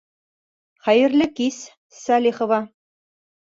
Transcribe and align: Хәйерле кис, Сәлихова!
Хәйерле 0.87 1.27
кис, 1.41 1.61
Сәлихова! 2.01 2.61